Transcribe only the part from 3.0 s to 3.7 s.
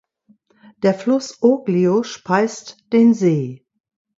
See.